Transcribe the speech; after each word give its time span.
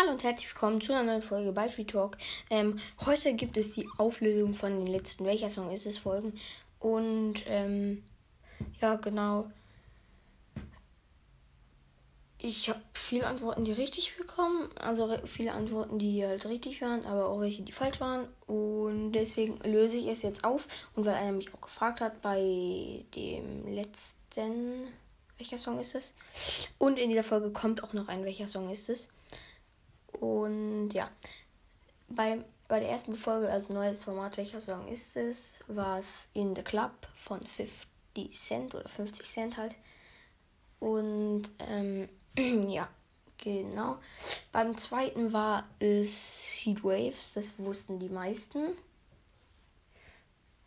Hallo 0.00 0.12
und 0.12 0.22
herzlich 0.22 0.48
willkommen 0.54 0.80
zu 0.80 0.94
einer 0.94 1.02
neuen 1.02 1.20
Folge 1.20 1.52
bei 1.52 1.68
Free 1.68 1.84
Talk. 1.84 2.16
Ähm, 2.48 2.78
heute 3.04 3.34
gibt 3.34 3.58
es 3.58 3.72
die 3.72 3.86
Auflösung 3.98 4.54
von 4.54 4.78
den 4.78 4.86
letzten 4.86 5.26
Welcher 5.26 5.50
Song 5.50 5.70
ist 5.70 5.84
es 5.84 5.98
Folgen. 5.98 6.32
Und 6.78 7.42
ähm, 7.46 8.02
ja, 8.80 8.94
genau. 8.94 9.50
Ich 12.38 12.70
habe 12.70 12.80
viele 12.94 13.26
Antworten, 13.26 13.64
die 13.64 13.72
richtig 13.72 14.16
bekommen. 14.16 14.70
Also 14.76 15.18
viele 15.26 15.52
Antworten, 15.52 15.98
die 15.98 16.24
halt 16.24 16.46
richtig 16.46 16.80
waren, 16.80 17.04
aber 17.04 17.28
auch 17.28 17.40
welche, 17.40 17.62
die 17.62 17.72
falsch 17.72 18.00
waren. 18.00 18.26
Und 18.46 19.12
deswegen 19.12 19.58
löse 19.70 19.98
ich 19.98 20.06
es 20.06 20.22
jetzt 20.22 20.44
auf. 20.44 20.66
Und 20.94 21.04
weil 21.04 21.14
einer 21.14 21.32
mich 21.32 21.52
auch 21.52 21.60
gefragt 21.60 22.00
hat 22.00 22.22
bei 22.22 23.04
dem 23.14 23.66
letzten. 23.74 24.86
Welcher 25.36 25.58
Song 25.58 25.78
ist 25.78 25.94
es? 25.94 26.14
Und 26.78 26.98
in 26.98 27.10
dieser 27.10 27.24
Folge 27.24 27.50
kommt 27.50 27.84
auch 27.84 27.92
noch 27.92 28.08
ein, 28.08 28.24
welcher 28.24 28.46
Song 28.46 28.70
ist 28.70 28.88
es? 28.88 29.10
Und 30.18 30.90
ja, 30.90 31.10
bei, 32.08 32.44
bei 32.68 32.80
der 32.80 32.90
ersten 32.90 33.16
Folge, 33.16 33.50
also 33.50 33.72
neues 33.72 34.04
Format, 34.04 34.36
welcher 34.36 34.60
Song 34.60 34.88
ist 34.88 35.16
es, 35.16 35.60
war 35.68 35.98
es 35.98 36.28
In 36.34 36.54
the 36.56 36.62
Club 36.62 36.92
von 37.14 37.40
50 37.40 38.30
Cent 38.30 38.74
oder 38.74 38.88
50 38.88 39.26
Cent 39.26 39.56
halt. 39.56 39.76
Und 40.80 41.50
ähm, 41.68 42.08
ja, 42.68 42.88
genau. 43.38 43.98
Beim 44.52 44.76
zweiten 44.76 45.32
war 45.32 45.68
es 45.78 46.48
Heat 46.62 46.82
Waves, 46.82 47.34
das 47.34 47.58
wussten 47.58 47.98
die 47.98 48.08
meisten. 48.08 48.68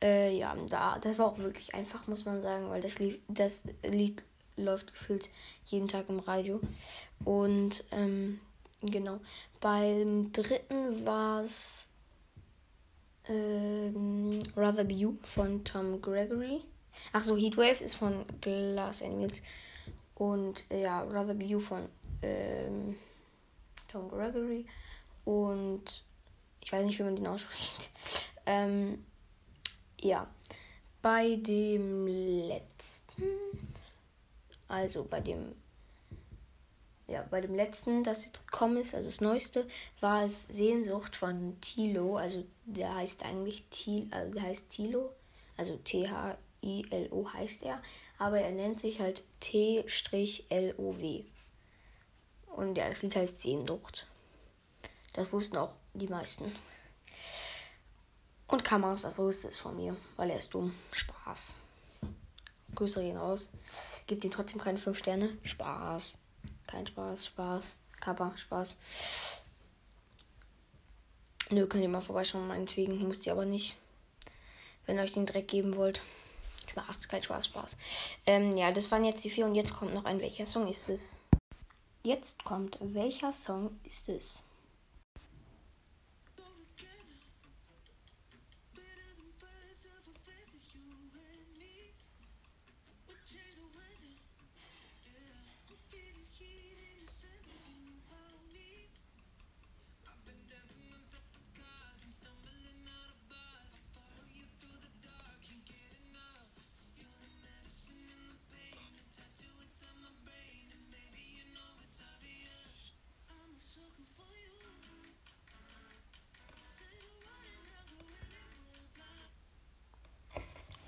Äh, 0.02 0.36
ja, 0.38 0.56
da, 0.70 1.00
das 1.00 1.18
war 1.18 1.28
auch 1.28 1.38
wirklich 1.38 1.74
einfach, 1.74 2.08
muss 2.08 2.26
man 2.26 2.42
sagen, 2.42 2.70
weil 2.70 2.82
das 2.82 3.00
Lied, 3.00 3.22
das 3.28 3.64
Lied 3.84 4.24
läuft 4.58 4.92
gefühlt 4.94 5.30
jeden 5.66 5.88
Tag 5.88 6.10
im 6.10 6.20
Radio. 6.20 6.60
Und 7.24 7.86
ähm, 7.92 8.40
Genau. 8.84 9.20
Beim 9.62 10.32
dritten 10.34 11.06
war 11.06 11.42
es 11.42 11.90
ähm, 13.28 14.44
Rather 14.58 14.84
Be 14.84 14.94
You 14.94 15.18
von 15.24 15.64
Tom 15.64 16.02
Gregory. 16.02 16.62
Ach 17.14 17.24
so, 17.24 17.38
Heatwave 17.38 17.82
ist 17.82 17.96
von 17.96 18.26
Glass 18.42 19.02
Animals. 19.02 19.42
Und 20.16 20.70
äh, 20.70 20.84
ja, 20.84 21.02
Rather 21.04 21.34
Be 21.34 21.46
You 21.46 21.60
von 21.62 21.88
ähm, 22.22 22.96
Tom 23.90 24.10
Gregory. 24.10 24.66
Und 25.24 26.04
ich 26.62 26.72
weiß 26.72 26.86
nicht, 26.86 27.00
wie 27.00 27.04
man 27.04 27.16
den 27.16 27.28
ausspricht. 27.28 27.90
ähm, 28.46 29.06
ja. 30.02 30.28
Bei 31.02 31.36
dem 31.36 32.08
letzten, 32.08 33.24
also 34.70 35.04
bei 35.04 35.20
dem 35.20 35.54
ja, 37.08 37.26
bei 37.30 37.42
dem 37.42 37.56
letzten, 37.56 38.04
das 38.04 38.26
jetzt 38.26 38.48
gekommen 38.48 38.78
ist, 38.78 38.96
also 38.96 39.10
das 39.10 39.22
neueste, 39.22 39.68
war 40.00 40.24
es 40.24 40.44
Sehnsucht 40.44 41.16
von 41.16 41.60
Tilo. 41.62 42.18
Also 42.18 42.46
der 42.66 42.96
heißt 42.96 43.24
eigentlich 43.24 43.66
Til, 43.70 44.08
also 44.12 44.32
der 44.34 44.44
heißt 44.44 44.70
Tilo, 44.70 45.12
also 45.58 45.76
T-H-I-L-O 45.78 47.34
heißt 47.34 47.64
er, 47.64 47.82
aber 48.18 48.40
er 48.40 48.52
nennt 48.52 48.80
sich 48.80 49.00
halt 49.00 49.24
T-L-O-W. 49.42 51.26
Und 52.56 52.78
ja, 52.78 52.88
das 52.88 53.02
Lied 53.02 53.16
heißt 53.16 53.42
Sehnsucht. 53.42 54.08
Das 55.14 55.34
wussten 55.34 55.58
auch 55.58 55.74
die 55.94 56.08
meisten. 56.08 56.52
Und 58.48 58.64
Kamas 58.64 59.06
wusste 59.18 59.48
es 59.48 59.58
von 59.58 59.76
mir, 59.76 59.96
weil 60.16 60.30
er 60.30 60.38
ist 60.38 60.54
dumm. 60.54 60.74
Spaß. 60.92 61.56
Grüße 62.76 63.02
gehen 63.02 63.18
raus. 63.18 63.50
Gibt 64.06 64.24
ihm 64.24 64.32
trotzdem 64.32 64.62
keine 64.62 64.78
5 64.78 64.98
Sterne. 64.98 65.38
Spaß. 65.44 66.20
Kein 66.68 66.88
Spaß, 66.88 67.28
Spaß. 67.28 67.76
Kappa, 68.00 68.36
Spaß. 68.36 68.76
Nö, 71.50 71.68
könnt 71.68 71.84
ihr 71.84 71.90
mal 71.90 72.02
vorbeischauen, 72.02 72.48
meinetwegen. 72.48 73.08
Müsst 73.08 73.26
ihr 73.26 73.32
aber 73.32 73.46
nicht. 73.46 73.78
Wenn 74.86 74.98
ihr 74.98 75.04
euch 75.04 75.14
den 75.14 75.26
Dreck 75.26 75.48
geben 75.48 75.76
wollt. 75.76 76.02
Spaß, 76.68 77.08
kein 77.08 77.24
Spaß, 77.24 77.46
Spaß. 77.48 77.78
Ähm, 78.26 78.52
ja, 78.58 78.72
das 78.72 78.90
waren 78.92 79.06
jetzt 79.06 79.24
die 79.24 79.30
vier 79.30 79.46
und 79.46 79.56
jetzt 79.56 79.76
kommt 79.76 79.94
noch 79.94 80.06
ein. 80.06 80.22
Welcher 80.22 80.46
Song 80.46 80.68
ist 80.68 80.90
es? 80.90 81.20
Jetzt 82.04 82.44
kommt, 82.44 82.78
welcher 82.82 83.32
Song 83.32 83.80
ist 83.84 84.10
es? 84.10 84.44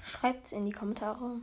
Schreibt 0.06 0.46
es 0.46 0.52
in 0.52 0.66
die 0.66 0.72
Kommentare. 0.72 1.42